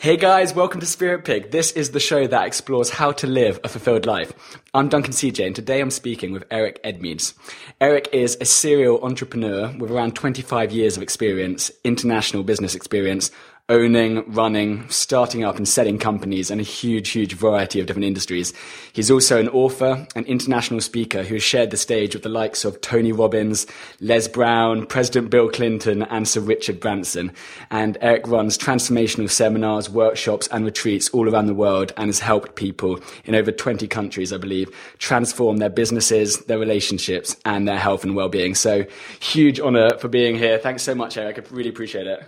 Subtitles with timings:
[0.00, 1.50] Hey guys, welcome to Spirit Pig.
[1.50, 4.32] This is the show that explores how to live a fulfilled life.
[4.72, 7.34] I'm Duncan CJ and today I'm speaking with Eric Edmeades.
[7.82, 13.30] Eric is a serial entrepreneur with around 25 years of experience, international business experience,
[13.70, 18.52] owning, running, starting up and selling companies in a huge, huge variety of different industries.
[18.92, 22.64] He's also an author, an international speaker who has shared the stage with the likes
[22.64, 23.68] of Tony Robbins,
[24.00, 27.32] Les Brown, President Bill Clinton, and Sir Richard Branson.
[27.70, 32.56] And Eric runs transformational seminars, workshops, and retreats all around the world and has helped
[32.56, 38.02] people in over 20 countries, I believe, transform their businesses, their relationships, and their health
[38.02, 38.56] and well-being.
[38.56, 38.84] So
[39.20, 40.58] huge honor for being here.
[40.58, 41.38] Thanks so much, Eric.
[41.38, 42.20] I really appreciate it.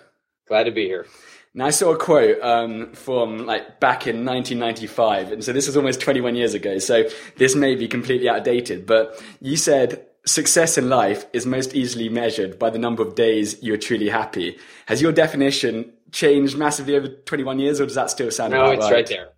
[0.47, 1.07] Glad to be here.
[1.55, 5.77] Now I saw a quote um, from like back in 1995, and so this was
[5.77, 6.79] almost 21 years ago.
[6.79, 7.05] So
[7.37, 12.59] this may be completely outdated, but you said success in life is most easily measured
[12.59, 14.57] by the number of days you are truly happy.
[14.87, 18.53] Has your definition changed massively over 21 years, or does that still sound?
[18.53, 18.93] No, it's right?
[18.93, 19.29] right there.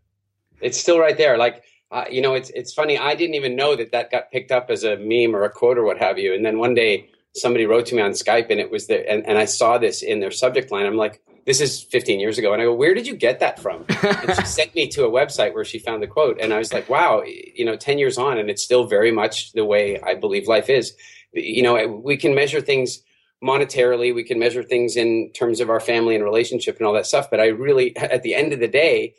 [0.61, 1.37] It's still right there.
[1.37, 2.99] Like uh, you know, it's it's funny.
[2.99, 5.79] I didn't even know that that got picked up as a meme or a quote
[5.79, 6.35] or what have you.
[6.35, 9.27] And then one day somebody wrote to me on Skype, and it was there, and,
[9.27, 10.87] and I saw this in their subject line.
[10.87, 12.53] I'm like this is 15 years ago.
[12.53, 13.85] And I go, where did you get that from?
[14.03, 16.41] and she sent me to a website where she found the quote.
[16.41, 19.53] And I was like, wow, you know, 10 years on, and it's still very much
[19.53, 20.95] the way I believe life is.
[21.33, 23.03] You know, we can measure things
[23.43, 27.07] monetarily, we can measure things in terms of our family and relationship and all that
[27.07, 27.31] stuff.
[27.31, 29.15] But I really, at the end of the day,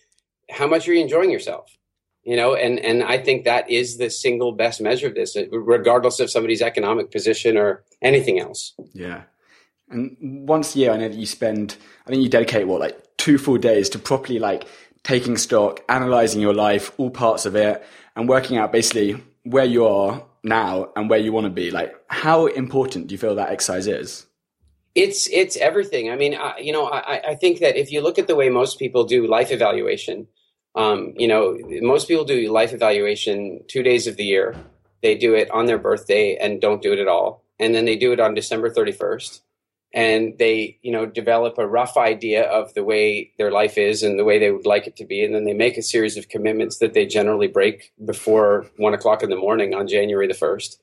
[0.49, 1.77] how much are you enjoying yourself?
[2.23, 6.19] You know, and, and I think that is the single best measure of this, regardless
[6.19, 8.73] of somebody's economic position or anything else.
[8.93, 9.23] Yeah.
[9.89, 13.17] And once a year, I know that you spend, I think you dedicate what, like
[13.17, 14.67] two full days to properly like
[15.03, 17.83] taking stock, analyzing your life, all parts of it,
[18.15, 21.71] and working out basically where you are now and where you want to be.
[21.71, 24.25] Like, how important do you feel that exercise is?
[24.95, 26.09] It's it's everything.
[26.09, 28.49] I mean, I, you know, I, I think that if you look at the way
[28.49, 30.27] most people do life evaluation,
[30.73, 34.55] um, you know, most people do life evaluation two days of the year.
[35.01, 37.97] They do it on their birthday and don't do it at all, and then they
[37.97, 39.41] do it on December thirty first
[39.95, 44.19] and they you know develop a rough idea of the way their life is and
[44.19, 45.23] the way they would like it to be.
[45.23, 49.23] And then they make a series of commitments that they generally break before one o'clock
[49.23, 50.77] in the morning on january the 1st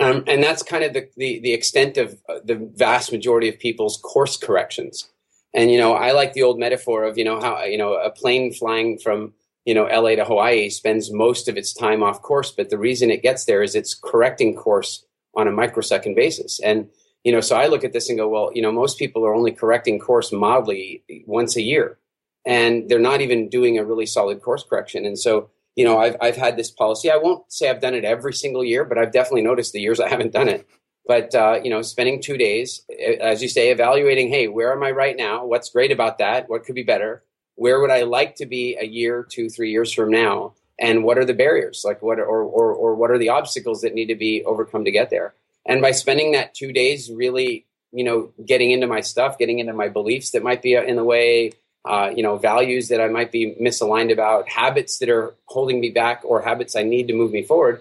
[0.00, 3.58] um, and that's kind of the, the, the extent of uh, the vast majority of
[3.58, 5.10] people's course corrections.
[5.52, 8.10] And you know i like the old metaphor of you know how you know a
[8.10, 9.34] plane flying from
[9.64, 13.10] you know la to hawaii spends most of its time off course but the reason
[13.10, 16.60] it gets there is it's correcting course on a microsecond basis.
[16.60, 16.88] And
[17.24, 19.34] you know so i look at this and go well you know most people are
[19.34, 21.98] only correcting course mildly once a year
[22.46, 25.04] and they're not even doing a really solid course correction.
[25.04, 27.10] And so you know i've, I've had this policy.
[27.10, 30.00] I won't say i've done it every single year but i've definitely noticed the years
[30.00, 30.66] i haven't done it.
[31.06, 32.82] But uh, you know spending two days
[33.20, 35.44] as you say evaluating hey where am i right now?
[35.44, 36.48] What's great about that?
[36.48, 37.22] What could be better?
[37.54, 40.54] Where would i like to be a year two three years from now?
[40.78, 41.82] And what are the barriers?
[41.84, 44.90] Like what or, or, or what are the obstacles that need to be overcome to
[44.90, 45.34] get there
[45.66, 49.72] and by spending that two days really you know getting into my stuff getting into
[49.72, 51.52] my beliefs that might be in the way
[51.84, 55.90] uh, you know values that i might be misaligned about habits that are holding me
[55.90, 57.80] back or habits i need to move me forward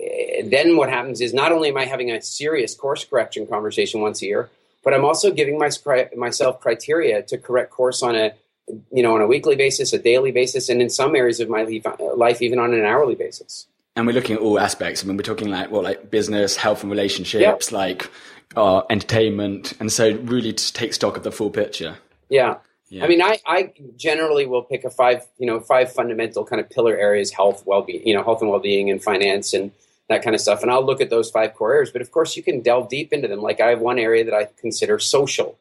[0.00, 4.00] eh, then what happens is not only am i having a serious course correction conversation
[4.00, 4.50] once a year
[4.84, 5.70] but i'm also giving my,
[6.16, 8.32] myself criteria to correct course on a
[8.92, 11.62] you know on a weekly basis a daily basis and in some areas of my
[12.16, 13.66] life even on an hourly basis
[13.98, 15.02] and we're looking at all aspects.
[15.02, 18.08] I mean, we're talking like what, like business, health, and relationships, like
[18.54, 21.98] uh, entertainment, and so really to take stock of the full picture.
[22.28, 22.58] Yeah.
[22.90, 23.04] yeah.
[23.04, 26.70] I mean, I, I generally will pick a five, you know, five fundamental kind of
[26.70, 29.72] pillar areas: health, well-being, you know, health and well-being, and finance, and
[30.08, 30.62] that kind of stuff.
[30.62, 31.90] And I'll look at those five core areas.
[31.90, 33.42] But of course, you can delve deep into them.
[33.42, 35.58] Like I have one area that I consider social,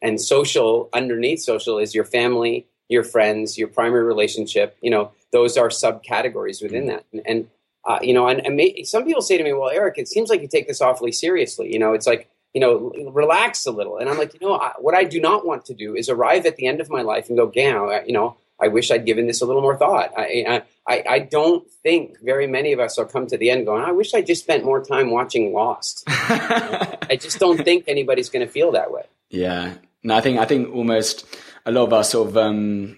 [0.00, 4.76] and social underneath social is your family, your friends, your primary relationship.
[4.80, 6.90] You know, those are subcategories within mm-hmm.
[6.90, 7.48] that, and, and
[7.84, 10.28] uh, you know, and, and may, some people say to me, "Well, Eric, it seems
[10.28, 13.98] like you take this awfully seriously." You know, it's like you know, relax a little.
[13.98, 16.46] And I'm like, you know, I, what I do not want to do is arrive
[16.46, 19.26] at the end of my life and go, "Damn, you know, I wish I'd given
[19.26, 23.06] this a little more thought." I, I, I don't think very many of us will
[23.06, 27.16] come to the end going, "I wish I just spent more time watching Lost." I
[27.20, 29.04] just don't think anybody's going to feel that way.
[29.30, 31.24] Yeah, no, I think I think almost
[31.64, 32.36] a lot of us sort of.
[32.36, 32.96] Um,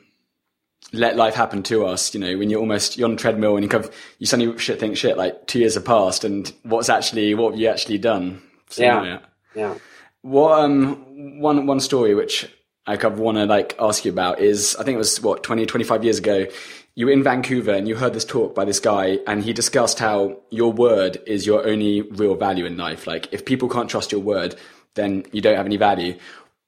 [0.93, 2.15] let life happen to us.
[2.15, 4.57] You know, when you're almost you're on a treadmill and you kind of you suddenly
[4.59, 7.99] shit think shit like two years have passed and what's actually what have you actually
[7.99, 8.43] done?
[8.69, 9.19] So, yeah, yeah.
[9.55, 9.75] yeah.
[10.23, 12.49] What um one one story which
[12.87, 15.43] I kind of want to like ask you about is I think it was what
[15.43, 16.47] 20 25 years ago.
[16.95, 19.99] You were in Vancouver and you heard this talk by this guy and he discussed
[19.99, 23.07] how your word is your only real value in life.
[23.07, 24.57] Like if people can't trust your word,
[24.95, 26.19] then you don't have any value.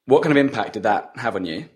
[0.07, 1.69] What kind of impact did that have on you?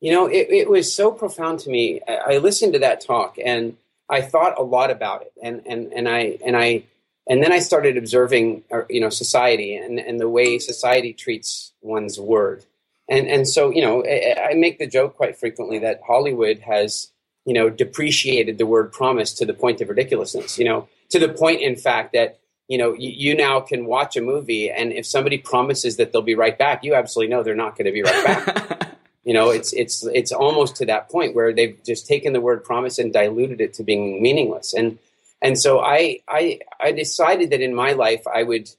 [0.00, 2.00] You know, it, it was so profound to me.
[2.06, 3.76] I, listened to that talk and
[4.08, 6.84] I thought a lot about it, and and and I and I
[7.28, 11.72] and then I started observing, uh, you know, society and and the way society treats
[11.80, 12.64] one's word,
[13.08, 17.10] and and so you know, I, I make the joke quite frequently that Hollywood has
[17.46, 20.58] you know depreciated the word promise to the point of ridiculousness.
[20.58, 24.16] You know, to the point, in fact, that you know you, you now can watch
[24.16, 27.54] a movie and if somebody promises that they'll be right back, you absolutely know they're
[27.54, 28.90] not going to be right back.
[29.24, 32.62] You know, it's it's it's almost to that point where they've just taken the word
[32.62, 34.74] promise and diluted it to being meaningless.
[34.74, 34.98] And
[35.40, 38.70] and so I I I decided that in my life I would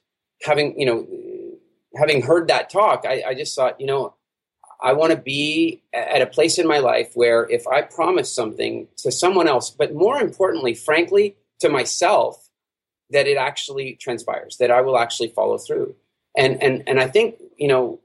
[0.42, 1.06] having you know
[1.96, 4.14] having heard that talk, I, I just thought you know
[4.80, 8.88] I want to be at a place in my life where if I promise something
[8.98, 12.48] to someone else, but more importantly, frankly, to myself,
[13.10, 15.94] that it actually transpires, that I will actually follow through.
[16.36, 18.00] And and and I think you know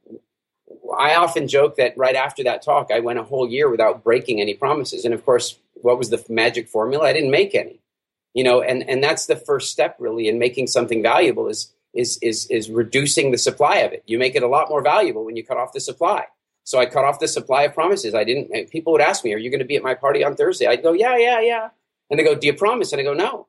[0.98, 4.42] I often joke that right after that talk, I went a whole year without breaking
[4.42, 5.06] any promises.
[5.06, 7.06] And of course, what was the magic formula?
[7.06, 7.80] I didn't make any.
[8.34, 12.18] You know, and and that's the first step really in making something valuable is is
[12.22, 14.04] is is reducing the supply of it.
[14.06, 16.26] You make it a lot more valuable when you cut off the supply.
[16.64, 18.14] So I cut off the supply of promises.
[18.16, 18.50] I didn't.
[18.54, 20.68] Eh, people would ask me, "Are you going to be at my party on Thursday?"
[20.68, 21.70] I'd go, "Yeah, yeah, yeah."
[22.10, 23.48] And they go, "Do you promise?" And I go, "No."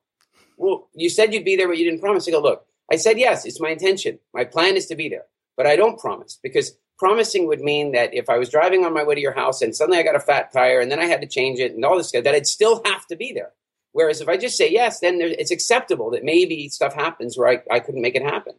[0.57, 2.27] Well, you said you'd be there, but you didn't promise.
[2.27, 3.45] I go, "Look, I said yes.
[3.45, 4.19] It's my intention.
[4.33, 5.25] My plan is to be there,
[5.55, 9.03] but I don't promise because promising would mean that if I was driving on my
[9.03, 11.21] way to your house and suddenly I got a fat tire and then I had
[11.21, 13.51] to change it and all this stuff, that I'd still have to be there.
[13.91, 17.47] Whereas if I just say yes, then there, it's acceptable that maybe stuff happens where
[17.47, 18.53] I, I couldn't make it happen.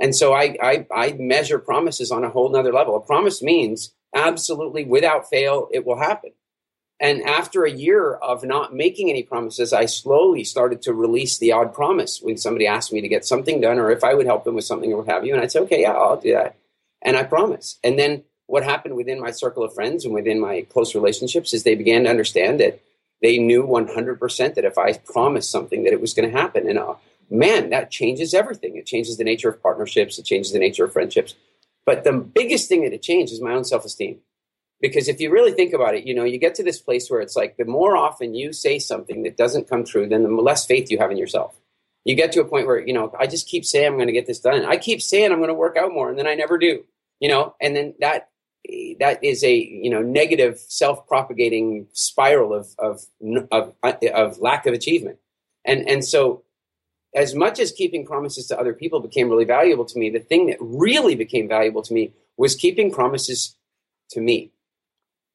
[0.00, 2.96] And so I, I, I measure promises on a whole nother level.
[2.96, 6.32] A promise means absolutely without fail, it will happen.
[6.98, 11.52] And after a year of not making any promises, I slowly started to release the
[11.52, 14.44] odd promise when somebody asked me to get something done or if I would help
[14.44, 15.32] them with something or what have you.
[15.32, 16.56] And I'd say, okay, yeah, I'll do that.
[17.02, 17.78] And I promise.
[17.82, 21.62] And then what happened within my circle of friends and within my close relationships is
[21.62, 22.80] they began to understand that
[23.22, 26.68] they knew 100% that if I promised something that it was going to happen.
[26.68, 26.94] And uh,
[27.30, 28.76] man, that changes everything.
[28.76, 30.18] It changes the nature of partnerships.
[30.18, 31.34] It changes the nature of friendships.
[31.86, 34.18] But the biggest thing that it changed is my own self-esteem.
[34.80, 37.20] Because if you really think about it, you know, you get to this place where
[37.20, 40.64] it's like the more often you say something that doesn't come true, then the less
[40.64, 41.54] faith you have in yourself.
[42.04, 44.12] You get to a point where, you know, I just keep saying I'm going to
[44.12, 44.64] get this done.
[44.64, 46.84] I keep saying I'm going to work out more and then I never do
[47.20, 48.28] you know, and then that
[48.98, 53.02] that is a you know negative self-propagating spiral of of
[53.52, 53.74] of,
[54.12, 55.18] of lack of achievement,
[55.64, 56.42] and and so
[57.14, 60.46] as much as keeping promises to other people became really valuable to me, the thing
[60.46, 63.56] that really became valuable to me was keeping promises
[64.10, 64.52] to me.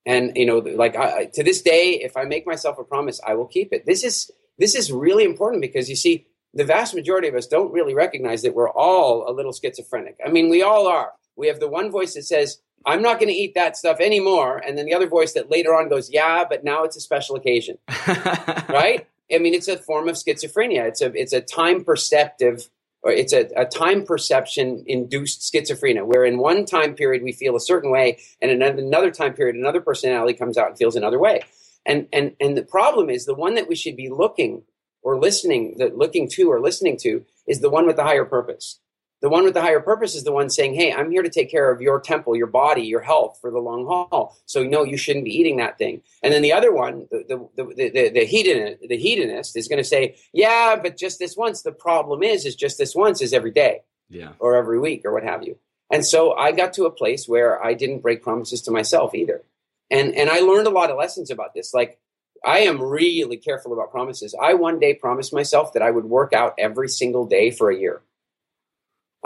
[0.06, 3.34] And you know, like I, to this day, if I make myself a promise, I
[3.34, 3.86] will keep it.
[3.86, 7.74] This is this is really important because you see, the vast majority of us don't
[7.74, 10.18] really recognize that we're all a little schizophrenic.
[10.26, 11.12] I mean, we all are.
[11.36, 14.58] We have the one voice that says, I'm not going to eat that stuff anymore.
[14.58, 17.36] And then the other voice that later on goes, yeah, but now it's a special
[17.36, 17.78] occasion.
[18.08, 19.08] right?
[19.34, 20.88] I mean, it's a form of schizophrenia.
[20.88, 22.70] It's a, it's a time perceptive,
[23.02, 27.56] or it's a, a time perception induced schizophrenia, where in one time period we feel
[27.56, 31.20] a certain way, and in another time period, another personality comes out and feels another
[31.20, 31.42] way.
[31.88, 34.64] And, and, and the problem is the one that we should be looking
[35.02, 38.80] or listening, that looking to or listening to is the one with the higher purpose.
[39.22, 41.50] The one with the higher purpose is the one saying, Hey, I'm here to take
[41.50, 44.38] care of your temple, your body, your health for the long haul.
[44.46, 46.02] So, no, you shouldn't be eating that thing.
[46.22, 47.24] And then the other one, the,
[47.56, 51.38] the, the, the, the, hedonist, the hedonist is going to say, Yeah, but just this
[51.38, 51.62] once.
[51.62, 54.34] The problem is, is just this once is every day yeah.
[54.40, 55.58] or every week or what have you.
[55.92, 59.44] And so I got to a place where I didn't break promises to myself either.
[59.92, 61.74] And, and I learned a lot of lessons about this.
[61.74, 62.00] Like,
[62.44, 64.36] I am really careful about promises.
[64.40, 67.78] I one day promised myself that I would work out every single day for a
[67.78, 68.02] year.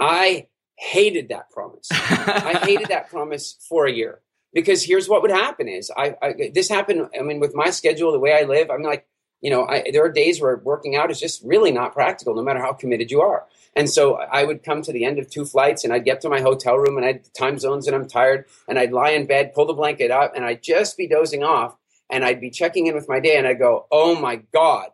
[0.00, 1.88] I hated that promise.
[1.92, 4.20] I hated that promise for a year
[4.52, 7.08] because here's what would happen is I, I, this happened.
[7.18, 9.06] I mean, with my schedule, the way I live, I'm like,
[9.42, 12.42] you know, I, there are days where working out is just really not practical, no
[12.42, 13.46] matter how committed you are.
[13.76, 16.28] And so I would come to the end of two flights and I'd get to
[16.28, 19.54] my hotel room and I'd time zones and I'm tired and I'd lie in bed,
[19.54, 21.76] pull the blanket up and I'd just be dozing off
[22.10, 24.88] and I'd be checking in with my day and I'd go, oh my God,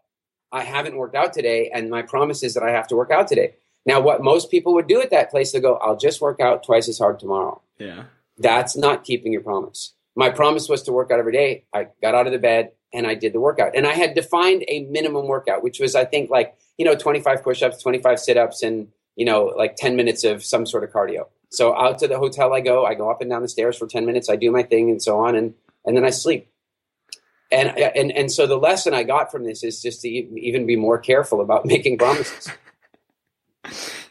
[0.53, 1.71] I haven't worked out today.
[1.73, 3.55] And my promise is that I have to work out today.
[3.87, 6.65] Now, what most people would do at that place, they go, I'll just work out
[6.65, 7.63] twice as hard tomorrow.
[7.79, 8.05] Yeah.
[8.37, 9.95] That's not keeping your promise.
[10.17, 11.65] My promise was to work out every day.
[11.73, 13.77] I got out of the bed and I did the workout.
[13.77, 17.43] And I had defined a minimum workout, which was, I think, like, you know, 25
[17.43, 20.91] push ups, 25 sit ups, and, you know, like 10 minutes of some sort of
[20.91, 21.27] cardio.
[21.51, 23.87] So out to the hotel I go, I go up and down the stairs for
[23.87, 26.49] 10 minutes, I do my thing and so on, and, and then I sleep.
[27.53, 30.75] And, and, and so the lesson I got from this is just to even be
[30.75, 32.51] more careful about making promises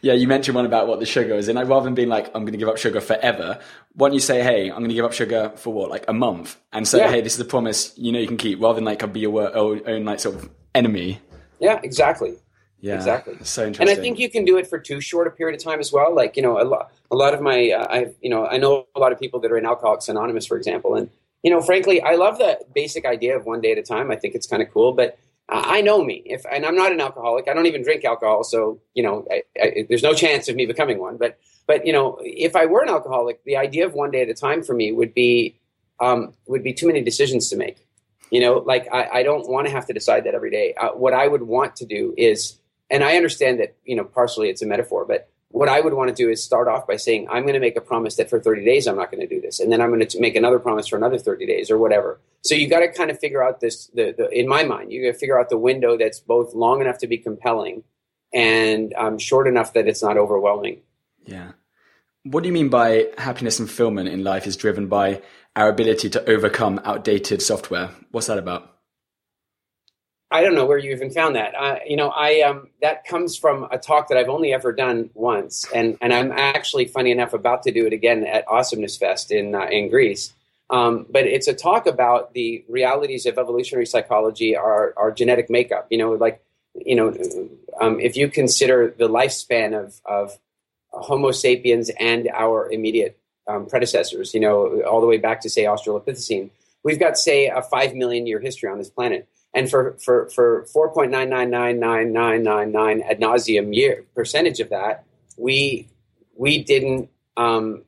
[0.01, 2.27] Yeah, you mentioned one about what the sugar is, and like, rather than being like,
[2.27, 3.59] I'm going to give up sugar forever,
[3.93, 6.13] why don't you say, hey, I'm going to give up sugar for what, like a
[6.13, 7.09] month, and say, Yeah.
[7.09, 9.55] hey, this is a promise you know you can keep, rather than like be your
[9.55, 11.19] own, own like sort of enemy.
[11.59, 12.35] Yeah, exactly.
[12.81, 13.37] Yeah, Exactly.
[13.41, 13.89] So interesting.
[13.89, 13.97] and.
[13.97, 16.13] I think you can do it for too short a period of time as well.
[16.13, 18.85] Like you know, a lot, a lot of my, uh, I, you know, I know
[18.95, 21.09] a lot of people that are in Alcoholics Anonymous, for example, and
[21.41, 24.11] you know, frankly, I love the basic idea of one day at a time.
[24.11, 25.17] I think it's kind of cool, but
[25.47, 26.23] I know me.
[26.25, 29.43] If and I'm not an alcoholic, I don't even drink alcohol, so you know, I,
[29.61, 31.17] I, there's no chance of me becoming one.
[31.17, 31.37] But
[31.67, 34.33] but you know, if I were an alcoholic, the idea of one day at a
[34.33, 35.59] time for me would be
[35.99, 37.87] um, would be too many decisions to make.
[38.31, 40.73] You know, like I, I don't want to have to decide that every day.
[40.73, 42.57] Uh, what I would want to do is,
[42.89, 46.09] and I understand that you know partially it's a metaphor, but what I would want
[46.09, 48.41] to do is start off by saying I'm going to make a promise that for
[48.41, 50.59] 30 days I'm not going to do this, and then I'm going to make another
[50.59, 52.19] promise for another 30 days or whatever.
[52.41, 53.87] So you got to kind of figure out this.
[53.93, 56.81] The, the in my mind, you got to figure out the window that's both long
[56.81, 57.83] enough to be compelling
[58.33, 60.81] and um, short enough that it's not overwhelming.
[61.25, 61.53] Yeah.
[62.23, 65.21] What do you mean by happiness and fulfillment in life is driven by
[65.55, 67.91] our ability to overcome outdated software?
[68.11, 68.74] What's that about?
[70.31, 71.53] I don't know where you even found that.
[71.55, 75.11] Uh, you know, I um, that comes from a talk that I've only ever done
[75.13, 79.31] once, and and I'm actually funny enough about to do it again at Awesomeness Fest
[79.31, 80.33] in uh, in Greece.
[80.71, 85.87] Um, but it's a talk about the realities of evolutionary psychology, our our genetic makeup.
[85.91, 87.15] You know, like you know,
[87.79, 90.39] um, if you consider the lifespan of of
[90.89, 95.65] Homo sapiens and our immediate um, predecessors, you know, all the way back to say
[95.65, 96.49] Australopithecine,
[96.83, 100.65] we've got say a five million year history on this planet and for for for
[100.65, 105.05] four point nine nine nine nine nine nine nine ad nauseum year percentage of that,
[105.37, 105.87] we
[106.35, 107.83] we didn't um,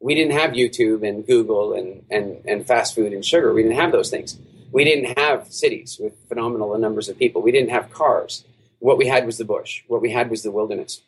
[0.00, 3.52] we didn't have YouTube and Google and and and fast food and sugar.
[3.54, 4.38] We didn't have those things.
[4.70, 7.42] We didn't have cities with phenomenal numbers of people.
[7.42, 8.44] We didn't have cars.
[8.78, 9.82] What we had was the bush.
[9.88, 11.02] What we had was the wilderness.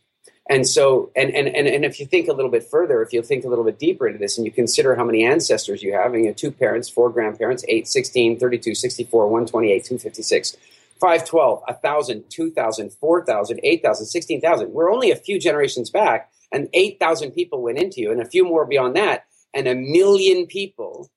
[0.49, 3.23] And so, and, and, and, and if you think a little bit further, if you
[3.23, 6.13] think a little bit deeper into this and you consider how many ancestors you have,
[6.13, 10.57] and you have two parents, four grandparents, 8, 16, 32, 64, 128, 256,
[11.01, 14.73] 512, 1,000, 2,000, 4,000, 8,000, 16,000.
[14.73, 18.45] We're only a few generations back, and 8,000 people went into you, and a few
[18.45, 21.09] more beyond that, and a million people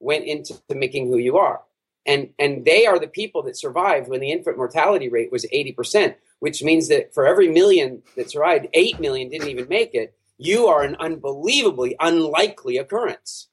[0.00, 1.62] went into making who you are.
[2.06, 6.14] And, and they are the people that survived when the infant mortality rate was 80%
[6.40, 10.14] which means that for every million that survived, 8 million didn't even make it.
[10.38, 13.48] You are an unbelievably unlikely occurrence.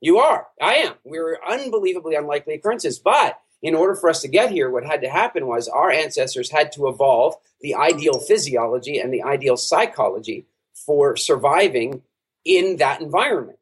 [0.00, 0.46] You are.
[0.60, 0.94] I am.
[1.04, 2.98] We're unbelievably unlikely occurrences.
[2.98, 6.50] But in order for us to get here, what had to happen was our ancestors
[6.50, 12.02] had to evolve the ideal physiology and the ideal psychology for surviving
[12.44, 13.58] in that environment.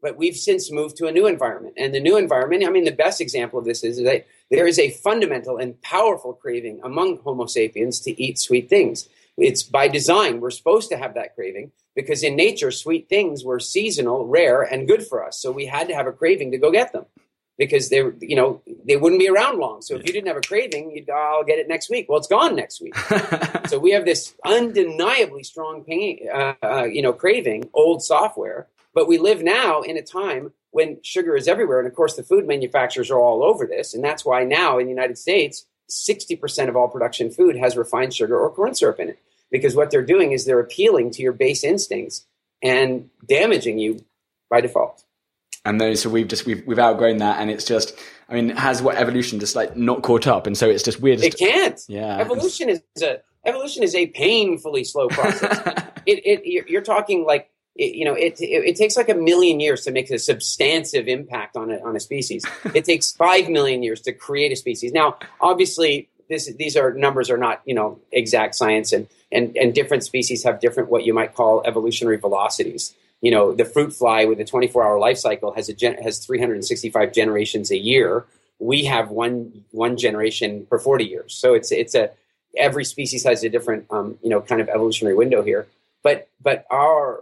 [0.00, 1.74] But we've since moved to a new environment.
[1.76, 4.78] And the new environment, I mean, the best example of this is that there is
[4.78, 9.08] a fundamental and powerful craving among Homo sapiens to eat sweet things.
[9.36, 10.40] It's by design.
[10.40, 14.88] We're supposed to have that craving because in nature, sweet things were seasonal, rare, and
[14.88, 15.38] good for us.
[15.40, 17.06] So we had to have a craving to go get them
[17.58, 19.82] because they, you know, they wouldn't be around long.
[19.82, 22.06] So if you didn't have a craving, you'd, oh, I'll get it next week.
[22.08, 22.96] Well, it's gone next week.
[23.68, 28.68] so we have this undeniably strong pain, uh, uh, you know, craving, old software.
[28.94, 31.78] But we live now in a time when sugar is everywhere.
[31.78, 33.94] And of course, the food manufacturers are all over this.
[33.94, 38.12] And that's why now in the United States, 60% of all production food has refined
[38.12, 39.18] sugar or corn syrup in it.
[39.50, 42.26] Because what they're doing is they're appealing to your base instincts
[42.62, 44.04] and damaging you
[44.50, 45.02] by default.
[45.64, 47.96] and then so we've just we've we've outgrown that, and it's just
[48.28, 51.22] I mean, has what evolution just like not caught up, and so it's just weird.
[51.22, 51.80] It can't.
[51.88, 52.18] Yeah.
[52.18, 55.52] Evolution is a evolution is a painfully slow process.
[56.06, 59.60] it, it you're talking like it, you know it, it it takes like a million
[59.60, 62.44] years to make a substantive impact on a on a species.
[62.74, 64.92] it takes five million years to create a species.
[64.92, 69.74] Now, obviously, this these are numbers are not you know exact science, and and and
[69.74, 72.94] different species have different what you might call evolutionary velocities.
[73.20, 76.18] You know, the fruit fly with a 24 hour life cycle has a gen, has
[76.18, 78.26] 365 generations a year.
[78.58, 82.10] We have one one generation per 40 years, so it's it's a
[82.56, 85.66] every species has a different um, you know kind of evolutionary window here
[86.06, 87.20] but but our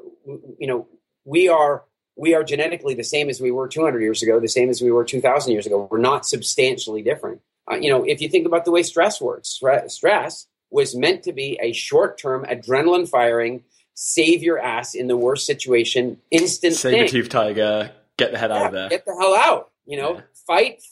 [0.59, 0.87] you know
[1.25, 1.85] we are
[2.17, 4.91] we are genetically the same as we were 200 years ago the same as we
[4.91, 8.67] were 2000 years ago we're not substantially different uh, you know if you think about
[8.67, 13.65] the way stress works stre- stress was meant to be a short-term adrenaline firing
[13.95, 18.67] save your ass in the worst situation instant Saber tooth tiger, get the head out
[18.67, 18.89] of there.
[18.89, 19.71] Get the hell out.
[19.87, 20.21] You know, Yeah.
[20.47, 20.83] fight,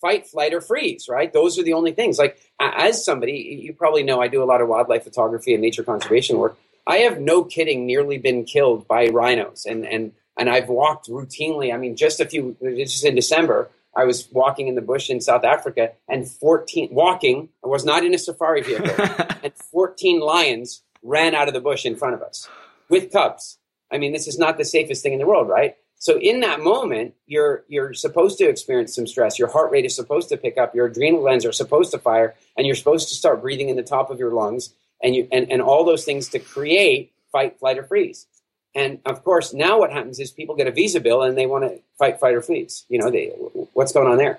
[0.00, 1.06] fight, flight, or freeze.
[1.08, 1.32] Right?
[1.32, 2.18] Those are the only things.
[2.18, 5.82] Like as somebody, you probably know, I do a lot of wildlife photography and nature
[5.82, 6.58] conservation work.
[6.86, 11.72] I have no kidding, nearly been killed by rhinos, and and and I've walked routinely.
[11.72, 15.20] I mean, just a few, just in December, I was walking in the bush in
[15.20, 17.50] South Africa, and fourteen walking.
[17.64, 18.94] I was not in a safari vehicle,
[19.42, 22.48] and fourteen lions ran out of the bush in front of us
[22.88, 23.58] with cubs.
[23.92, 25.76] I mean, this is not the safest thing in the world, right?
[26.00, 29.38] So in that moment, you're you're supposed to experience some stress.
[29.38, 30.74] Your heart rate is supposed to pick up.
[30.74, 33.82] Your adrenal glands are supposed to fire, and you're supposed to start breathing in the
[33.82, 37.78] top of your lungs, and you and, and all those things to create fight, flight,
[37.78, 38.26] or freeze.
[38.74, 41.64] And of course, now what happens is people get a visa bill and they want
[41.64, 42.84] to fight, fight, or freeze.
[42.88, 43.28] You know, they,
[43.72, 44.38] what's going on there,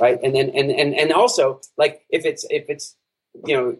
[0.00, 0.18] right?
[0.22, 2.96] And then and and and also, like if it's if it's
[3.46, 3.76] you know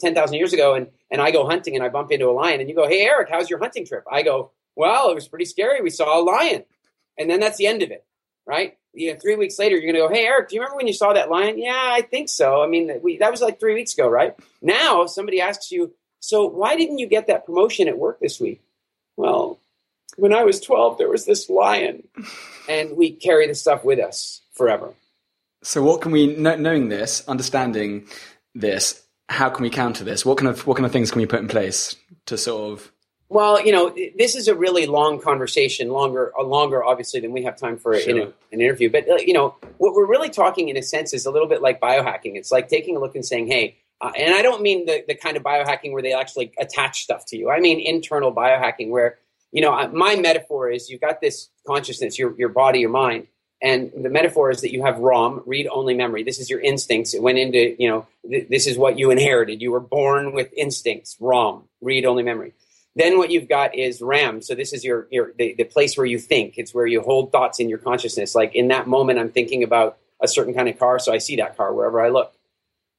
[0.00, 2.60] ten thousand years ago, and and I go hunting and I bump into a lion,
[2.60, 5.44] and you go, "Hey, Eric, how's your hunting trip?" I go, well, it was pretty
[5.44, 5.82] scary.
[5.82, 6.64] We saw a lion.
[7.18, 8.06] And then that's the end of it,
[8.46, 8.78] right?
[8.98, 10.86] You know, three weeks later, you're going to go, hey, Eric, do you remember when
[10.86, 11.58] you saw that lion?
[11.58, 12.62] Yeah, I think so.
[12.62, 14.34] I mean, we, that was like three weeks ago, right?
[14.60, 18.60] Now, somebody asks you, so why didn't you get that promotion at work this week?
[19.16, 19.58] Well,
[20.16, 22.08] when I was 12, there was this lion.
[22.68, 24.94] And we carry the stuff with us forever.
[25.62, 28.06] So, what can we, knowing this, understanding
[28.54, 30.24] this, how can we counter this?
[30.24, 32.92] What kind of what kind of things can we put in place to sort of
[33.30, 37.42] well, you know, this is a really long conversation, longer, uh, longer, obviously, than we
[37.44, 38.32] have time for sure.
[38.52, 38.90] an interview.
[38.90, 41.60] But uh, you know, what we're really talking, in a sense, is a little bit
[41.60, 42.36] like biohacking.
[42.36, 45.14] It's like taking a look and saying, "Hey," uh, and I don't mean the the
[45.14, 47.50] kind of biohacking where they actually attach stuff to you.
[47.50, 49.18] I mean internal biohacking, where
[49.52, 53.26] you know, my metaphor is you've got this consciousness, your your body, your mind,
[53.60, 56.22] and the metaphor is that you have ROM, read only memory.
[56.22, 57.12] This is your instincts.
[57.12, 59.60] It went into, you know, th- this is what you inherited.
[59.60, 62.52] You were born with instincts, ROM, read only memory.
[62.98, 64.42] Then what you've got is RAM.
[64.42, 66.58] So this is your, your the, the place where you think.
[66.58, 68.34] It's where you hold thoughts in your consciousness.
[68.34, 71.36] Like in that moment, I'm thinking about a certain kind of car, so I see
[71.36, 72.34] that car wherever I look.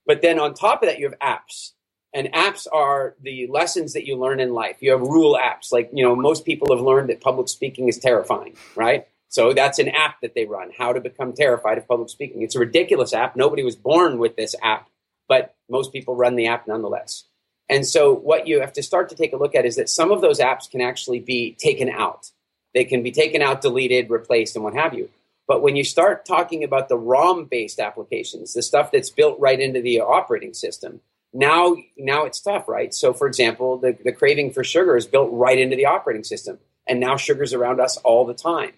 [0.07, 1.73] But then on top of that, you have apps.
[2.13, 4.77] And apps are the lessons that you learn in life.
[4.81, 5.71] You have rule apps.
[5.71, 9.07] Like, you know, most people have learned that public speaking is terrifying, right?
[9.29, 12.41] So that's an app that they run, how to become terrified of public speaking.
[12.41, 13.35] It's a ridiculous app.
[13.35, 14.89] Nobody was born with this app,
[15.27, 17.25] but most people run the app nonetheless.
[17.69, 20.11] And so what you have to start to take a look at is that some
[20.11, 22.31] of those apps can actually be taken out.
[22.73, 25.09] They can be taken out, deleted, replaced, and what have you.
[25.47, 29.59] But when you start talking about the ROM based applications, the stuff that's built right
[29.59, 31.01] into the operating system,
[31.33, 32.93] now now it's tough, right?
[32.93, 36.59] So for example, the, the craving for sugar is built right into the operating system.
[36.87, 38.73] And now sugar's around us all the time.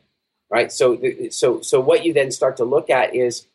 [0.49, 0.69] Right?
[0.71, 3.47] So so so what you then start to look at is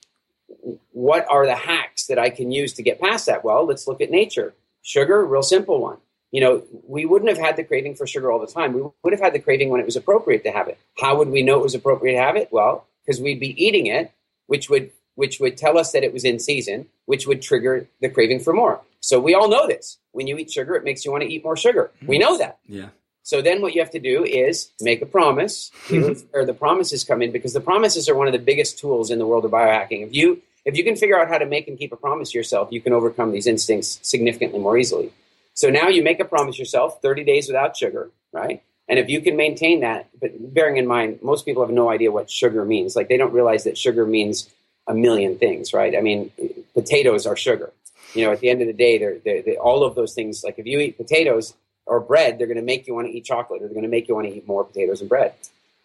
[0.92, 3.44] what are the hacks that I can use to get past that?
[3.44, 4.54] Well, let's look at nature
[4.86, 5.96] Sugar, real simple one.
[6.30, 8.72] You know, we wouldn't have had the craving for sugar all the time.
[8.72, 10.78] We would have had the craving when it was appropriate to have it.
[10.96, 12.50] How would we know it was appropriate to have it?
[12.52, 14.12] Well, because we'd be eating it,
[14.46, 18.08] which would which would tell us that it was in season, which would trigger the
[18.08, 18.80] craving for more.
[19.00, 19.98] So we all know this.
[20.12, 21.90] When you eat sugar, it makes you want to eat more sugar.
[21.96, 22.06] Mm-hmm.
[22.06, 22.58] We know that.
[22.66, 22.90] Yeah.
[23.24, 25.72] So then what you have to do is make a promise,
[26.32, 29.18] or the promises come in because the promises are one of the biggest tools in
[29.18, 30.06] the world of biohacking.
[30.06, 32.38] If you if you can figure out how to make and keep a promise to
[32.38, 35.12] yourself, you can overcome these instincts significantly more easily.
[35.54, 38.62] So now you make a promise yourself 30 days without sugar, right?
[38.88, 42.10] And if you can maintain that, but bearing in mind, most people have no idea
[42.10, 42.96] what sugar means.
[42.96, 44.50] Like they don't realize that sugar means
[44.88, 45.96] a million things, right?
[45.96, 46.32] I mean,
[46.74, 47.72] potatoes are sugar.
[48.14, 50.42] You know, at the end of the day, they're, they're, they're all of those things.
[50.42, 51.54] Like if you eat potatoes
[51.86, 53.88] or bread, they're going to make you want to eat chocolate or they're going to
[53.88, 55.32] make you want to eat more potatoes and bread.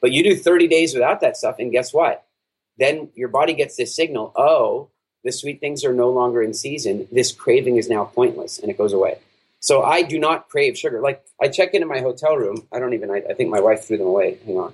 [0.01, 2.25] But you do 30 days without that stuff, and guess what?
[2.77, 4.89] Then your body gets this signal oh,
[5.23, 7.07] the sweet things are no longer in season.
[7.11, 9.19] This craving is now pointless and it goes away.
[9.59, 10.99] So I do not crave sugar.
[10.99, 12.67] Like I check into my hotel room.
[12.71, 14.39] I don't even, I, I think my wife threw them away.
[14.45, 14.73] Hang on.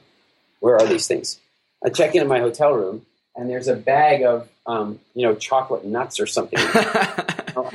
[0.62, 1.40] Where are these things?
[1.86, 3.06] I check into my hotel room
[3.36, 6.60] and there's a bag of, um, you know, chocolate nuts or something.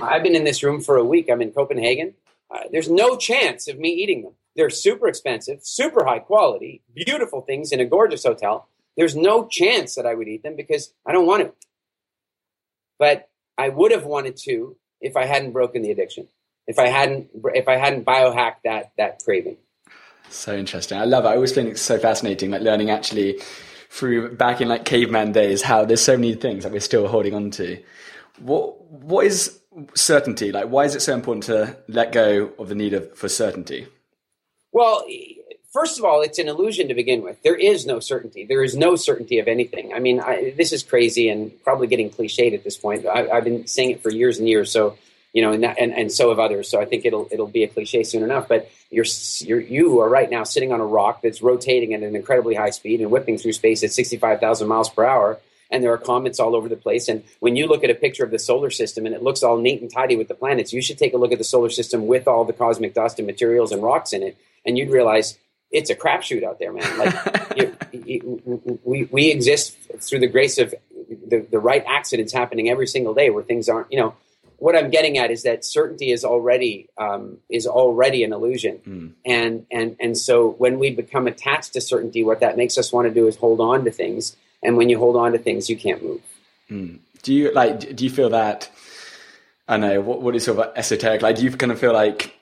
[0.03, 1.29] I've been in this room for a week.
[1.31, 2.15] I'm in Copenhagen.
[2.51, 4.33] Uh, there's no chance of me eating them.
[4.57, 8.69] They're super expensive, super high quality, beautiful things in a gorgeous hotel.
[8.97, 11.53] There's no chance that I would eat them because I don't want to.
[12.99, 16.29] But I would have wanted to if I hadn't broken the addiction.
[16.67, 19.57] If I hadn't if I hadn't biohacked that that craving.
[20.31, 20.99] So interesting.
[20.99, 21.29] I love it.
[21.29, 23.41] I always find it so fascinating, like learning actually
[23.91, 27.35] through back in like caveman days how there's so many things that we're still holding
[27.35, 27.83] on to.
[28.39, 29.61] What what is
[29.95, 30.53] certainty?
[30.53, 33.87] Like why is it so important to let go of the need of, for certainty?
[34.73, 35.05] Well,
[35.73, 37.43] first of all, it's an illusion to begin with.
[37.43, 38.45] There is no certainty.
[38.45, 39.93] There is no certainty of anything.
[39.93, 43.07] I mean, I, this is crazy and probably getting cliched at this point.
[43.07, 44.71] I, have been saying it for years and years.
[44.71, 44.97] So,
[45.33, 46.69] you know, and, that, and, and so have others.
[46.69, 48.49] So I think it'll it'll be a cliche soon enough.
[48.49, 49.07] But you're,
[49.39, 52.71] you're you are right now sitting on a rock that's rotating at an incredibly high
[52.71, 55.41] speed and whipping through space at 65,000 miles per hour.
[55.71, 57.09] And there are comets all over the place.
[57.09, 59.57] And when you look at a picture of the solar system and it looks all
[59.57, 62.07] neat and tidy with the planets, you should take a look at the solar system
[62.07, 64.37] with all the cosmic dust and materials and rocks in it.
[64.67, 65.39] And you'd realize
[65.73, 66.99] it's a crapshoot out there, man.
[66.99, 70.75] Like you, you, we we exist through the grace of
[71.27, 74.15] the, the right accidents happening every single day where things aren't, you know,
[74.63, 79.13] what I'm getting at is that certainty is already um, is already an illusion, mm.
[79.27, 83.09] and and and so when we become attached to certainty, what that makes us want
[83.09, 85.77] to do is hold on to things, and when you hold on to things, you
[85.77, 86.21] can't move.
[86.71, 87.01] Mm.
[87.23, 87.97] Do you like?
[87.97, 88.71] Do you feel that?
[89.67, 91.23] I know what what is sort of esoteric.
[91.23, 92.33] Like, do you kind of feel like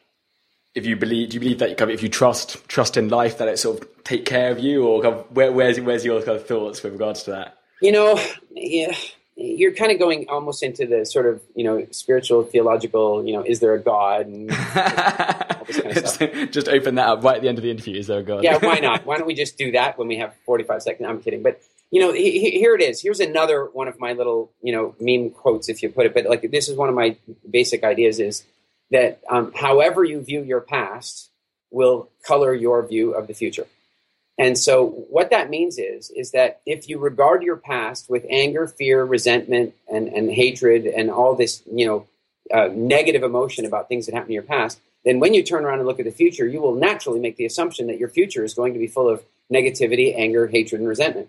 [0.75, 3.39] if you believe, do you believe that kind of, if you trust trust in life,
[3.39, 6.23] that it sort of take care of you, or kind of, where, where's where's your
[6.23, 7.59] kind of thoughts with regards to that?
[7.81, 8.21] You know,
[8.53, 8.95] yeah
[9.41, 13.43] you're kind of going almost into the sort of you know spiritual theological you know
[13.43, 14.27] is there a god?
[14.27, 18.07] And kind of just open that up right at the end of the interview is
[18.07, 18.45] there a god?
[18.45, 19.07] Yeah why not?
[19.07, 21.09] Why don't we just do that when we have 45 seconds?
[21.09, 21.43] I'm kidding.
[21.43, 23.01] But you know he, he, here it is.
[23.01, 26.27] Here's another one of my little you know meme quotes if you put it but
[26.27, 27.17] like this is one of my
[27.49, 28.45] basic ideas is
[28.91, 31.31] that um, however you view your past
[31.71, 33.67] will color your view of the future
[34.41, 38.67] and so what that means is is that if you regard your past with anger,
[38.67, 42.07] fear, resentment, and, and hatred, and all this you know
[42.51, 45.81] uh, negative emotion about things that happened in your past, then when you turn around
[45.81, 48.55] and look at the future, you will naturally make the assumption that your future is
[48.55, 49.23] going to be full of
[49.53, 51.29] negativity, anger, hatred, and resentment.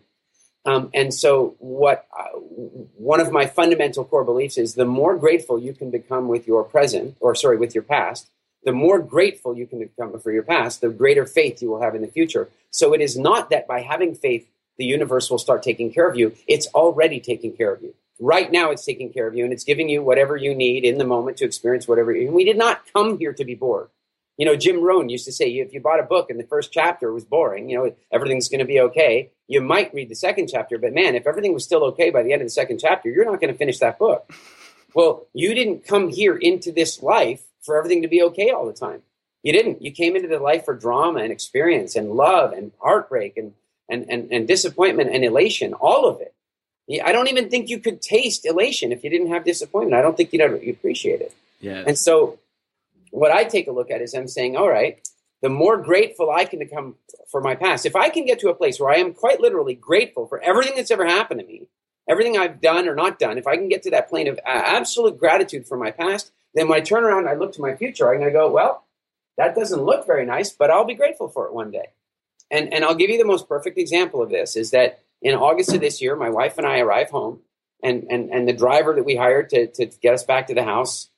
[0.65, 5.59] Um, and so, what uh, one of my fundamental core beliefs is: the more grateful
[5.59, 8.29] you can become with your present, or sorry, with your past,
[8.63, 11.95] the more grateful you can become for your past, the greater faith you will have
[11.95, 12.49] in the future.
[12.69, 14.47] So it is not that by having faith,
[14.77, 16.35] the universe will start taking care of you.
[16.47, 17.93] It's already taking care of you.
[18.19, 20.99] Right now, it's taking care of you and it's giving you whatever you need in
[20.99, 22.11] the moment to experience whatever.
[22.11, 23.89] And we did not come here to be bored.
[24.41, 26.71] You know, Jim Rohn used to say, if you bought a book and the first
[26.71, 29.29] chapter was boring, you know, everything's going to be okay.
[29.47, 32.33] You might read the second chapter, but man, if everything was still okay by the
[32.33, 34.33] end of the second chapter, you're not going to finish that book.
[34.95, 38.73] Well, you didn't come here into this life for everything to be okay all the
[38.73, 39.03] time.
[39.43, 39.83] You didn't.
[39.83, 43.53] You came into the life for drama and experience and love and heartbreak and,
[43.89, 46.33] and, and, and disappointment and elation, all of it.
[47.05, 49.99] I don't even think you could taste elation if you didn't have disappointment.
[49.99, 51.31] I don't think you'd ever appreciate it.
[51.59, 51.83] Yeah.
[51.85, 52.39] And so,
[53.11, 55.07] what I take a look at is I'm saying, all right,
[55.41, 56.95] the more grateful I can become
[57.29, 59.75] for my past, if I can get to a place where I am quite literally
[59.75, 61.67] grateful for everything that's ever happened to me,
[62.09, 65.17] everything I've done or not done, if I can get to that plane of absolute
[65.17, 68.11] gratitude for my past, then when I turn around and I look to my future,
[68.11, 68.85] I'm going to go, well,
[69.37, 71.87] that doesn't look very nice, but I'll be grateful for it one day.
[72.51, 75.73] And, and I'll give you the most perfect example of this is that in August
[75.73, 77.39] of this year, my wife and I arrive home,
[77.83, 80.63] and, and, and the driver that we hired to, to get us back to the
[80.63, 81.09] house,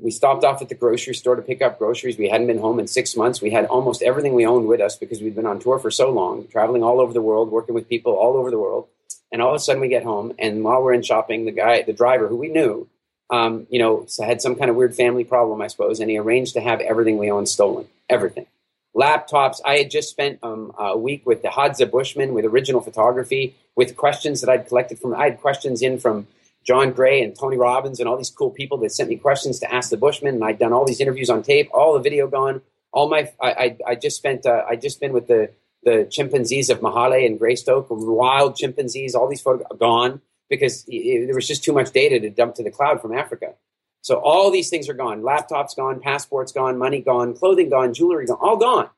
[0.00, 2.18] we stopped off at the grocery store to pick up groceries.
[2.18, 3.42] We hadn't been home in six months.
[3.42, 6.10] We had almost everything we owned with us because we'd been on tour for so
[6.10, 8.88] long, traveling all over the world, working with people all over the world.
[9.30, 11.82] And all of a sudden we get home, and while we're in shopping, the guy,
[11.82, 12.88] the driver who we knew,
[13.30, 16.52] um, you know, had some kind of weird family problem, I suppose, and he arranged
[16.54, 17.86] to have everything we owned stolen.
[18.10, 18.46] Everything.
[18.94, 19.60] Laptops.
[19.64, 23.96] I had just spent um, a week with the Hadza Bushman with original photography, with
[23.96, 25.14] questions that I'd collected from.
[25.14, 26.26] I had questions in from
[26.64, 29.72] John Gray and Tony Robbins and all these cool people that sent me questions to
[29.72, 32.62] ask the Bushman, and I'd done all these interviews on tape, all the video gone.
[32.92, 35.50] All my, I, I, I just spent, uh, I just been with the
[35.84, 41.48] the chimpanzees of Mahale and Greystoke, wild chimpanzees, all these photos gone because there was
[41.48, 43.54] just too much data to dump to the cloud from Africa.
[44.02, 45.22] So all these things are gone.
[45.22, 48.90] Laptops gone, passports gone, money gone, clothing gone, jewelry gone, all gone.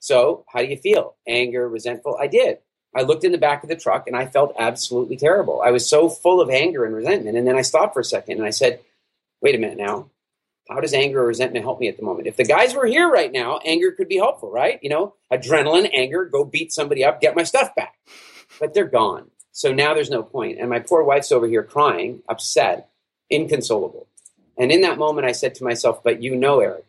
[0.00, 1.16] So how do you feel?
[1.26, 2.16] Anger, resentful?
[2.20, 2.58] I did.
[2.94, 5.62] I looked in the back of the truck and I felt absolutely terrible.
[5.62, 7.36] I was so full of anger and resentment.
[7.36, 8.80] And then I stopped for a second and I said,
[9.40, 10.10] wait a minute now.
[10.68, 12.26] How does anger or resentment help me at the moment?
[12.26, 14.78] If the guys were here right now, anger could be helpful, right?
[14.82, 17.94] You know, adrenaline, anger, go beat somebody up, get my stuff back.
[18.60, 19.30] But they're gone.
[19.52, 20.58] So now there's no point.
[20.60, 22.90] And my poor wife's over here crying, upset,
[23.30, 24.08] inconsolable.
[24.58, 26.84] And in that moment, I said to myself, But you know, Eric,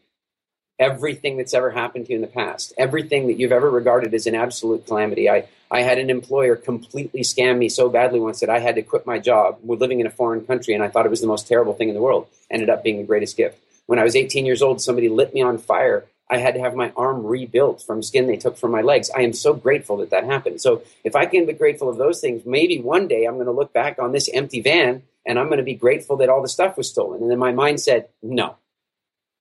[0.79, 4.25] everything that's ever happened to you in the past, everything that you've ever regarded as
[4.25, 5.29] an absolute calamity.
[5.29, 8.81] I, I had an employer completely scam me so badly once that I had to
[8.81, 9.59] quit my job.
[9.61, 11.89] We're living in a foreign country, and I thought it was the most terrible thing
[11.89, 12.27] in the world.
[12.49, 13.59] Ended up being the greatest gift.
[13.85, 16.75] When I was 18 years old, somebody lit me on fire I had to have
[16.75, 19.09] my arm rebuilt from skin they took from my legs.
[19.15, 20.61] I am so grateful that that happened.
[20.61, 23.51] So if I can be grateful of those things, maybe one day I'm going to
[23.51, 26.47] look back on this empty van and I'm going to be grateful that all the
[26.47, 27.21] stuff was stolen.
[27.21, 28.55] And then my mind said, no,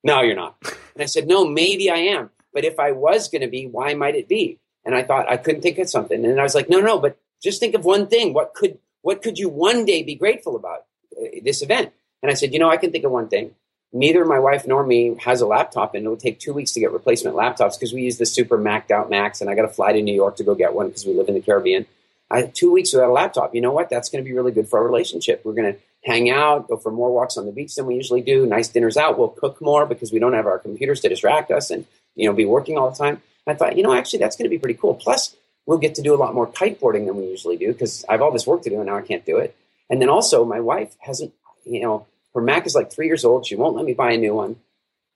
[0.09, 0.57] no, you're not.
[0.94, 2.31] And I said, no, maybe I am.
[2.53, 4.59] But if I was going to be, why might it be?
[4.85, 6.25] And I thought I couldn't think of something.
[6.25, 8.33] And I was like, no, no, but just think of one thing.
[8.33, 11.92] What could, what could you one day be grateful about uh, this event?
[12.23, 13.55] And I said, you know, I can think of one thing
[13.92, 16.92] neither my wife nor me has a laptop and it'll take two weeks to get
[16.92, 19.92] replacement laptops because we use the super maxed out Macs and i got to fly
[19.92, 21.87] to new york to go get one because we live in the caribbean
[22.31, 24.68] I, two weeks without a laptop you know what that's going to be really good
[24.68, 27.75] for our relationship we're going to hang out go for more walks on the beach
[27.75, 30.59] than we usually do nice dinners out we'll cook more because we don't have our
[30.59, 31.85] computers to distract us and
[32.15, 34.51] you know be working all the time i thought you know actually that's going to
[34.51, 35.35] be pretty cool plus
[35.67, 38.23] we'll get to do a lot more kiteboarding than we usually do because i have
[38.23, 39.57] all this work to do and now i can't do it
[39.91, 41.33] and then also my wife hasn't
[41.65, 43.47] you know her Mac is like three years old.
[43.47, 44.57] She won't let me buy a new one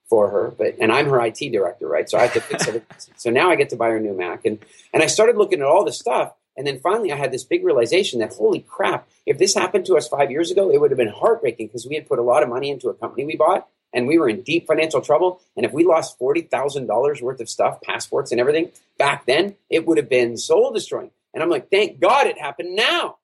[0.09, 2.09] for her, but and I'm her IT director, right?
[2.09, 2.85] So I have to fix it.
[3.15, 4.59] so now I get to buy her new Mac, and
[4.93, 7.63] and I started looking at all this stuff, and then finally I had this big
[7.63, 10.97] realization that holy crap, if this happened to us five years ago, it would have
[10.97, 13.67] been heartbreaking because we had put a lot of money into a company we bought,
[13.93, 15.41] and we were in deep financial trouble.
[15.55, 19.55] And if we lost forty thousand dollars worth of stuff, passports and everything back then,
[19.69, 21.11] it would have been soul destroying.
[21.33, 23.17] And I'm like, thank God it happened now.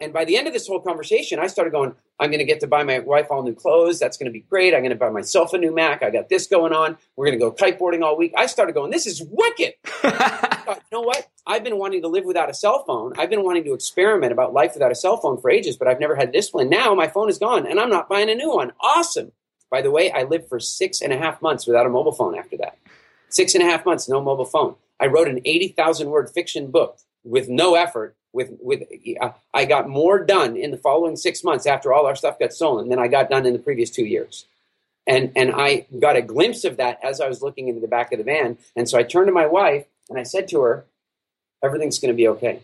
[0.00, 2.60] And by the end of this whole conversation, I started going, I'm going to get
[2.60, 3.98] to buy my wife all new clothes.
[3.98, 4.72] That's going to be great.
[4.72, 6.02] I'm going to buy myself a new Mac.
[6.02, 6.96] I got this going on.
[7.16, 8.32] We're going to go kiteboarding all week.
[8.36, 9.74] I started going, this is wicked.
[10.68, 11.28] thought, you know what?
[11.46, 13.12] I've been wanting to live without a cell phone.
[13.18, 16.00] I've been wanting to experiment about life without a cell phone for ages, but I've
[16.00, 16.68] never had discipline.
[16.68, 18.72] Now my phone is gone and I'm not buying a new one.
[18.80, 19.32] Awesome.
[19.70, 22.38] By the way, I lived for six and a half months without a mobile phone
[22.38, 22.78] after that.
[23.28, 24.76] Six and a half months, no mobile phone.
[25.00, 28.82] I wrote an 80,000 word fiction book with no effort with with
[29.20, 32.52] uh, I got more done in the following six months after all our stuff got
[32.52, 34.46] stolen than I got done in the previous two years.
[35.06, 38.12] And and I got a glimpse of that as I was looking into the back
[38.12, 38.58] of the van.
[38.76, 40.84] And so I turned to my wife and I said to her,
[41.62, 42.60] "Everything's going to be okay."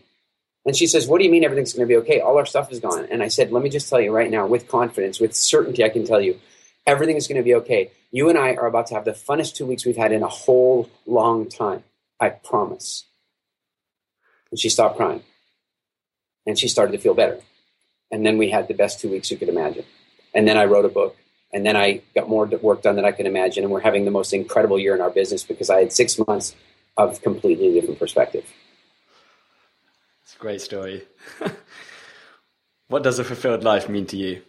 [0.65, 2.19] And she says, "What do you mean everything's going to be okay?
[2.19, 4.45] All our stuff is gone." And I said, "Let me just tell you right now,
[4.45, 6.39] with confidence, with certainty, I can tell you,
[6.85, 7.91] everything is going to be okay.
[8.11, 10.27] You and I are about to have the funnest two weeks we've had in a
[10.27, 11.83] whole long time.
[12.19, 13.05] I promise."
[14.55, 15.21] And she stopped crying
[16.45, 17.41] and she started to feel better.
[18.09, 19.83] And then we had the best two weeks you could imagine.
[20.33, 21.17] And then I wrote a book,
[21.51, 23.65] and then I got more work done than I can imagine.
[23.65, 26.55] And we're having the most incredible year in our business because I had six months
[26.95, 28.45] of completely different perspective.
[30.23, 31.03] It's a great story.
[32.87, 34.41] what does a fulfilled life mean to you?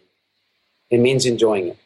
[0.89, 1.77] It means enjoying it.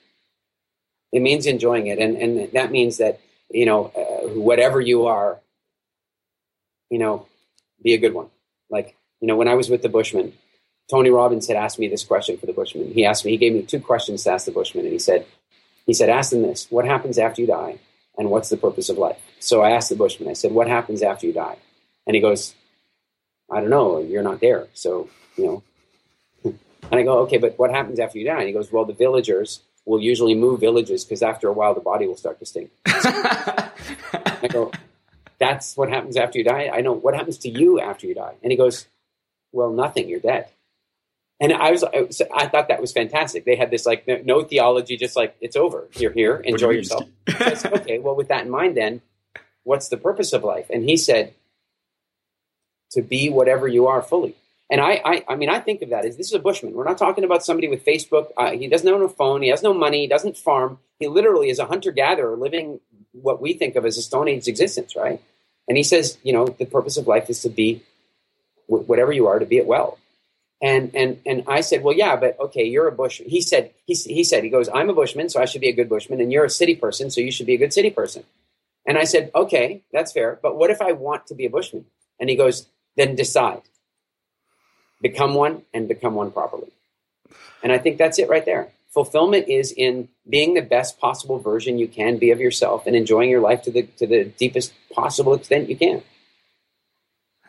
[1.11, 5.41] It means enjoying it, and and that means that you know uh, whatever you are,
[6.91, 7.25] you know,
[7.83, 8.27] be a good one.
[8.69, 10.33] Like you know, when I was with the Bushmen,
[10.89, 12.91] Tony Robbins had asked me this question for the Bushmen.
[12.93, 15.25] He asked me, he gave me two questions to ask the Bushmen, and he said,
[15.85, 17.79] he said, ask them this: What happens after you die,
[18.17, 19.19] and what's the purpose of life?
[19.39, 20.29] So I asked the Bushmen.
[20.29, 21.57] I said, What happens after you die?
[22.07, 22.55] And he goes,
[23.51, 23.99] I don't know.
[23.99, 25.63] You're not there, so you know.
[26.43, 28.39] and I go, okay, but what happens after you die?
[28.39, 31.81] And he goes, well, the villagers will usually move villages because after a while the
[31.81, 32.71] body will start to stink.
[32.85, 34.71] I go,
[35.41, 36.69] that's what happens after you die.
[36.71, 38.35] I know what happens to you after you die.
[38.43, 38.87] And he goes,
[39.51, 40.07] well, nothing.
[40.07, 40.49] You're dead.
[41.39, 43.45] And I was, I thought that was fantastic.
[43.45, 45.87] They had this like no theology, just like it's over.
[45.95, 47.05] You're here, enjoy you yourself.
[47.27, 49.01] said, okay, well, with that in mind, then
[49.63, 50.69] what's the purpose of life?
[50.69, 51.33] And he said,
[52.91, 54.35] to be whatever you are fully.
[54.69, 56.73] And I, I, I mean, I think of that as this is a bushman.
[56.73, 58.27] We're not talking about somebody with Facebook.
[58.37, 59.41] Uh, he doesn't own a phone.
[59.41, 60.01] He has no money.
[60.01, 60.77] He doesn't farm.
[60.99, 62.79] He literally is a hunter gatherer living
[63.13, 65.21] what we think of as a Stone Age existence, right?
[65.67, 67.83] And he says, you know, the purpose of life is to be
[68.67, 69.97] whatever you are to be it well.
[70.61, 73.29] And and and I said, well, yeah, but okay, you're a bushman.
[73.29, 75.75] He said he he said he goes, I'm a bushman, so I should be a
[75.75, 78.23] good bushman, and you're a city person, so you should be a good city person.
[78.85, 81.85] And I said, okay, that's fair, but what if I want to be a bushman?
[82.19, 83.61] And he goes, then decide,
[85.01, 86.71] become one, and become one properly.
[87.63, 88.71] And I think that's it right there.
[88.93, 93.29] Fulfillment is in being the best possible version you can be of yourself and enjoying
[93.29, 96.03] your life to the to the deepest possible extent you can.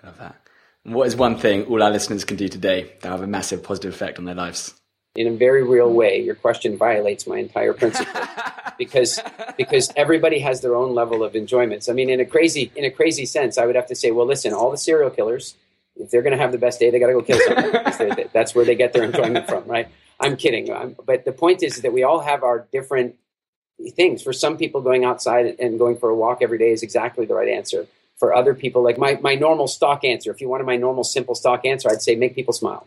[0.02, 0.36] I love that.
[0.84, 3.92] What is one thing all our listeners can do today that have a massive positive
[3.92, 4.74] effect on their lives?
[5.14, 8.22] In a very real way, your question violates my entire principle
[8.78, 9.20] because
[9.56, 11.88] because everybody has their own level of enjoyments.
[11.88, 14.26] I mean, in a crazy in a crazy sense, I would have to say, well,
[14.26, 15.56] listen, all the serial killers,
[15.96, 18.28] if they're going to have the best day, they got to go kill someone.
[18.32, 19.88] That's where they get their enjoyment from, right?
[20.22, 23.16] I'm kidding, I'm, but the point is that we all have our different
[23.96, 24.22] things.
[24.22, 27.34] For some people, going outside and going for a walk every day is exactly the
[27.34, 27.86] right answer
[28.22, 31.34] for other people, like my, my normal stock answer, if you wanted my normal simple
[31.34, 32.86] stock answer, I'd say make people smile.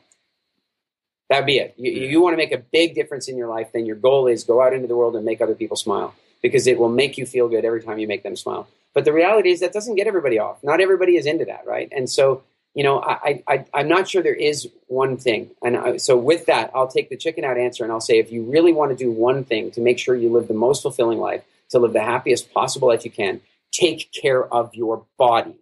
[1.30, 1.74] That'd be it.
[1.78, 4.46] You, you want to make a big difference in your life, then your goal is
[4.46, 7.26] go out into the world and make other people smile because it will make you
[7.26, 8.70] feel good every time you make them smile.
[8.94, 10.64] But the reality is that doesn't get everybody off.
[10.64, 11.90] Not everybody is into that, right?
[11.92, 12.44] And so,
[12.76, 15.50] you know, I, I, I'm not sure there is one thing.
[15.64, 18.34] And I, so with that, I'll take the chicken out answer and I'll say if
[18.34, 21.18] you really want to do one thing to make sure you live the most fulfilling
[21.18, 23.40] life, to live the happiest possible life you can,
[23.72, 25.56] take care of your body.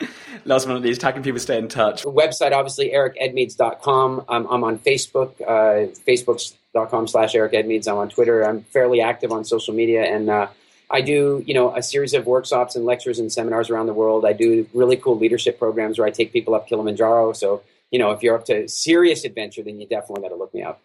[0.44, 2.02] Last one of these, how can people stay in touch?
[2.02, 4.24] Website, obviously, ericedmeades.com.
[4.28, 7.86] I'm, I'm on Facebook, uh, facebook.com slash ericedmeades.
[7.86, 8.42] I'm on Twitter.
[8.42, 10.02] I'm fairly active on social media.
[10.02, 10.48] And uh,
[10.90, 14.24] I do, you know, a series of workshops and lectures and seminars around the world.
[14.24, 17.32] I do really cool leadership programs where I take people up Kilimanjaro.
[17.32, 20.52] So, you know, if you're up to serious adventure, then you definitely got to look
[20.52, 20.80] me up.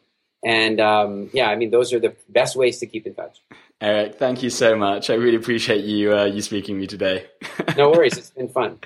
[0.46, 3.42] And um, yeah, I mean, those are the best ways to keep in touch.
[3.82, 5.10] Eric, thank you so much.
[5.10, 7.26] I really appreciate you uh, you speaking to me today.
[7.76, 8.18] no worries.
[8.18, 8.80] It's been fun.